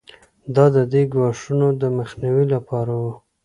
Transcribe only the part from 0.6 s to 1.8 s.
د دې ګواښونو